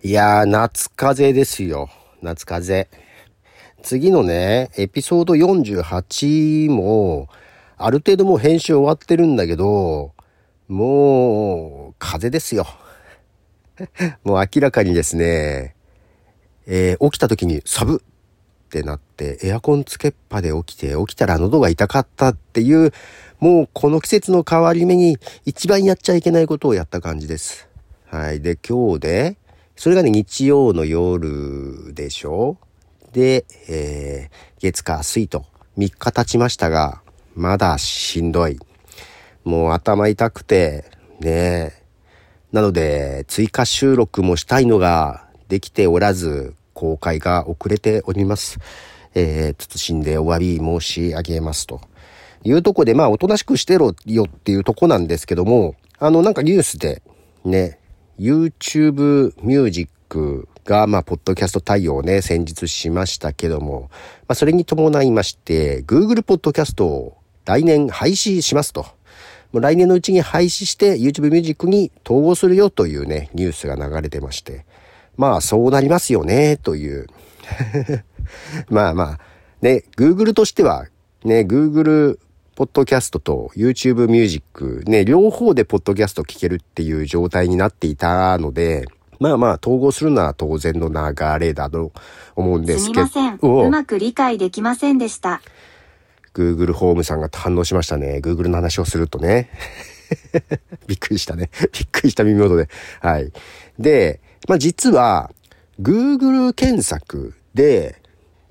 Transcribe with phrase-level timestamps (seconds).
[0.00, 1.90] いやー、夏風邪ですよ。
[2.22, 3.02] 夏風邪。
[3.82, 7.28] 次のね、エピソード48も、
[7.76, 10.12] ある程度もう編集終わってるんだけど、
[10.68, 12.64] もう、風邪ですよ。
[14.22, 15.74] もう明らかにですね、
[16.68, 22.92] えー、起きた時にサブってなって、エアコンつけっぱで起きて、起きたら喉が痛かったっていう、
[23.40, 27.68] もうこの季節の変わり目に一番やっちゃいけないことをやった感じです。
[28.06, 28.40] はい。
[28.40, 29.37] で、今日で、
[29.78, 32.56] それがね、日曜の夜でしょ？
[33.12, 35.46] で、えー、月火水と
[35.78, 37.00] 3日経ちましたが、
[37.36, 38.58] まだしんどい。
[39.44, 40.84] もう頭痛くて、
[41.20, 41.80] ね
[42.50, 48.58] なので、追加収録もしたいのができておらず、公開が遅れております。
[49.14, 51.80] えー、謹んでお詫び申し上げますと。
[52.42, 57.00] いうとこで、まあ、おとなしくしてろよっていうとこなんですけども、あの、なんかニュースで、
[57.44, 57.78] ね、
[58.18, 63.90] YouTube ミュージックが、まあ、ポッドキャスト対応をね、先日しましたけども、
[64.26, 68.86] まあ、それに伴いまして、Google ポッドキャストを来年廃止しますと。
[69.52, 74.66] もう来年のうちに廃止して YouTube ミュージックに統合するよというね、ニュースが流れてまして。
[75.16, 77.06] まあ、そうなりますよね、という。
[78.68, 79.18] まあまあ、
[79.62, 80.86] ね、Google としては、
[81.24, 82.18] ね、Google
[82.58, 88.88] ポッドキャストと YouTube ミュージック、ね、両方でポッドキャスト聞けるっていう状態になっていたので、
[89.20, 91.92] まあまあ、統合するのは当然の流れだと
[92.34, 93.06] 思うんですけど。
[93.06, 93.64] すみません。
[93.66, 95.40] うまく理解できませんでした。
[96.34, 98.18] Google ホームさんが反応しましたね。
[98.20, 99.50] Google の話をするとね。
[100.88, 101.50] びっくりしたね。
[101.72, 102.68] びっくりした耳元で。
[103.00, 103.32] はい。
[103.78, 105.30] で、まあ実は、
[105.80, 108.02] Google 検索で、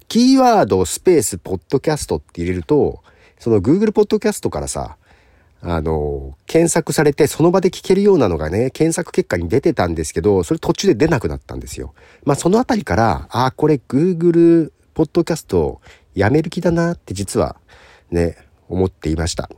[0.08, 3.04] キーワードスペースポッドキャストって入れると、
[3.40, 4.98] その Google ポッドキャストからさ、
[5.62, 11.94] あの、検索されてその場で聞けるようなのがね、検索結果に出てたんですけど、それ途中で出なくなったんですよ。
[12.24, 15.82] まあそのあたりから、ああ、これ Google ポッドキャスト
[16.14, 17.58] やめる気だなって実は
[18.12, 18.38] ね、
[18.70, 19.50] 思っていました。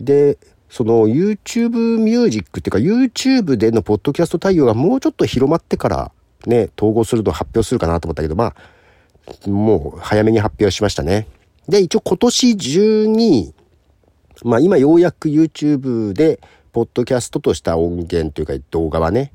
[0.00, 0.38] で、
[0.68, 6.12] その YouTube ミュージックっていうか YouTube でのポッドキャスト対応がもうちょっと広まってから
[6.46, 8.54] ね、統合すると発表するかなと思ったけど、ま
[9.46, 11.26] あ、もう早めに発表しましたね。
[11.68, 13.54] で、一応今年中に、
[14.44, 16.40] まあ今ようやく YouTube で、
[16.72, 19.32] ポッドキャストとした音源というか動画はね、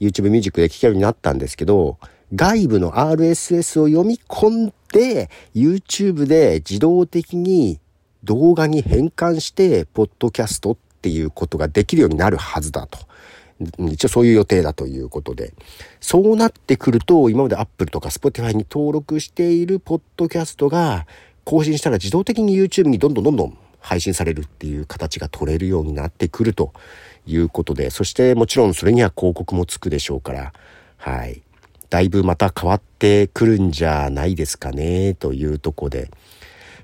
[0.00, 1.98] YouTube ミュージックで聴けるようになったんですけど、
[2.34, 7.80] 外部の RSS を読み込んで、YouTube で自動的に
[8.24, 12.98] 動画に変換して、ポッドキャストっていうことができるようになるはずだと。
[13.78, 15.54] 一応そういう予定だということで。
[16.00, 21.06] そうなってくると、今まで Apple とか Spotify に登録しているポッドキャストが、
[21.46, 26.72] 更新したら自動的に YouTube にどんどんどんどん配信されるっていう形が取れるようになってくると
[27.24, 30.52] いうことで、そしてもちろんそれには広告もつくでしょうから、
[30.96, 31.42] はい。
[31.88, 36.10] だいぶまた変わってくるんじゃないですかね、というとこで。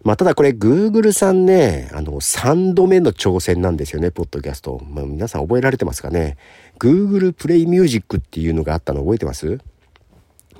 [0.04, 4.80] まあ、ただこれ Google さんね、あの、3度目の挑戦なんですよね、ポッドキャスト。
[4.88, 6.36] まあ、皆さん覚えられてますかね
[6.78, 9.58] ？Google Play Music っていうのがあったの覚えてます？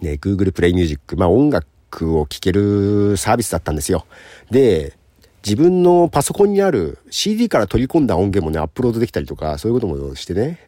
[0.00, 1.16] ね、Google Play Music。
[1.16, 4.06] まあ、音楽クを聴けるサービスだったんですよ。
[4.50, 4.96] で、
[5.44, 10.58] 自分のパソコンにある CD から取り込んだ音源もね、アップロードできたりとか、そういうこともしてね、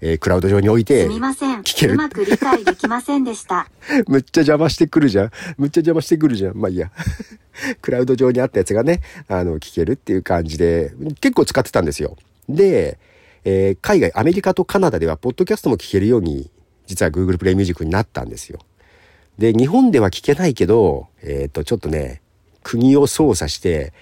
[0.00, 1.60] えー、クラウド上に置いて、すみません。
[1.60, 1.94] 聞ける。
[1.94, 3.68] うまく理解できませんでした。
[4.08, 5.30] むっちゃ邪魔してくるじゃん。
[5.56, 6.56] むっちゃ邪魔してくるじゃん。
[6.56, 6.90] まあいいや。
[7.80, 12.16] クラウド上にあったやつがね、あの、聞けるっていう感じで、結構使ってたんですよ。
[12.48, 12.98] で、
[13.44, 16.50] えー、海外、アメリカとカナダでは、ポッドキャストも聞けるように、
[16.86, 18.58] 実は Google プレイミュージックになったんですよ。
[19.38, 22.22] で、日本では聞けないけど、えっ、ー、と、ちょっとね、
[22.62, 23.92] 国を操作して、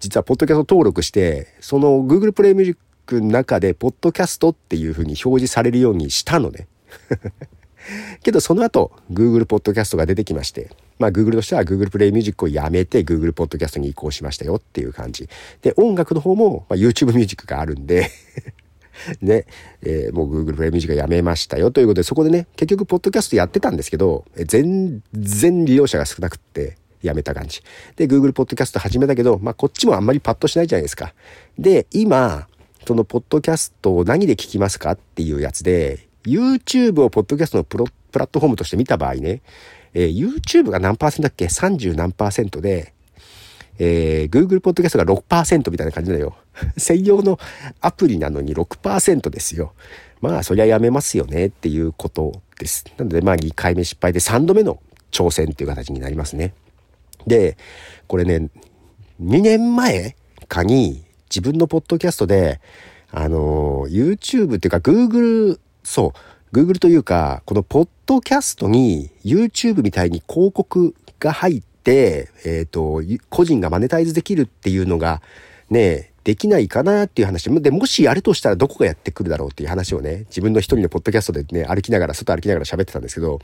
[0.00, 6.66] 実はポッドキャスト登録して、その Google プレイミュージックの中で、ポッドキャストっていう風に表示されるようにしたのね。
[8.22, 15.28] けどその後、Google ポッドキャストが出てきまして、まあ Google としては Google プレイミュージックをやめて Google ポッドキャストに移行しましたよっていう感じ。
[15.62, 18.10] で、音楽の方も、まあ、YouTube ミュージックがあるんで
[19.20, 19.46] ね、
[19.82, 27.62] えー、もう Google プレイミュージックやめましたよということで、そこでね、結局、ポッドキャストやってたんですけど、全然利用者が少なくって、やめた感じ。
[27.96, 31.14] で、Google ポッドキャスト始めたけど、まあ、こっちもあんまりパッとしないじゃないですか。
[31.58, 32.46] で、今、
[32.86, 39.40] そのポッドキャストを何で聞きますかっていうやつで、YouTube をポッドキャストのプロプラットフォームとして見た場合ね、
[39.94, 42.92] えー、YouTube が何パーセントだっけ ?30 何パーセントで、
[43.78, 46.36] えー、Google Podcast が6%みたいな感じだよ。
[46.76, 47.38] 専用の
[47.80, 49.72] アプリなのに6%ですよ。
[50.20, 52.84] まあ、そりゃやめますよねっていうことです。
[52.98, 54.80] なので、まあ、2回目失敗で3度目の
[55.10, 56.52] 挑戦っていう形になりますね。
[57.26, 57.56] で、
[58.06, 58.50] これね、
[59.22, 60.16] 2年前
[60.48, 62.60] かに自分のポッドキャストで、
[63.10, 66.12] あの、YouTube っていうか Google、そ
[66.52, 75.22] う、Google というか、このポッドキャストに YouTube みたいに広告が入って、えっ、ー、と、個人がマネタイズできるっていうのが、
[75.70, 77.50] ね、できないかなっていう話。
[77.62, 83.40] で、もしやるとしたらどこがやってくるだろうっていう話をね、自分の一人のポッドキャストでね、歩きながら、外歩きながら喋ってたんですけど、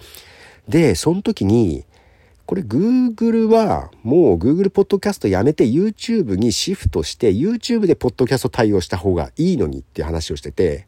[0.69, 1.85] で、その時に、
[2.45, 10.87] これ Google はもう Google ポッドキャストやめて YouTube にシフトして YouTube でポッドキャスト対応した方がいいのにって話をしてて、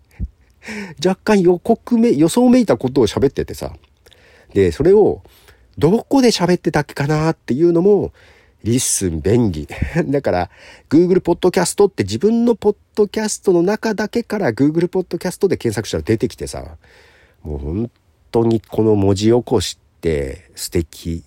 [1.05, 3.75] 若干予告め、予想めいたことを喋っててさ。
[4.55, 5.23] で、それを、
[5.79, 8.13] どこで喋ってたっけかなっていうのも、
[8.65, 9.69] LISTEN 便利。
[10.09, 10.51] だから、
[10.89, 16.77] Google ポッドキャストって自分のポッドキャストの中だけから Google ポッドキャストで検索したら出てきてさ、
[17.43, 17.91] もう本
[18.31, 21.25] 当にこの文字起こしって素敵。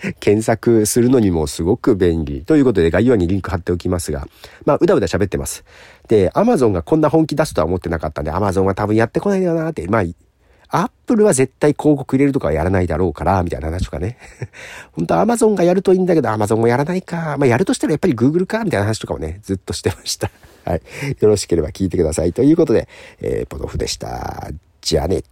[0.18, 2.42] 検索するのにもすごく便利。
[2.42, 4.26] ということで概要欄にリンク貼っておきますが、
[4.64, 5.64] まあ、うだうだ喋ってます。
[6.08, 10.02] で、Amazon がこんな本気出すとは思ってなかったんで、Amazon は多分やってこないよなって、まあ、
[10.72, 14.16] アップルは絶対広告入れるとかはやらないだろうから、みたいな話とかね。
[14.92, 17.36] 本当は Amazon がやるといいんだけど、Amazon もやらないか。
[17.38, 20.30] まあ、やるとしたらやっぱり Google か、みたいな話とかもね、ずっとしてました。
[20.64, 20.82] はい。
[21.18, 22.32] よろしければ聞いてください。
[22.32, 22.88] ということで、
[23.20, 24.48] えー、ポドフでした。
[24.80, 25.22] じゃあね。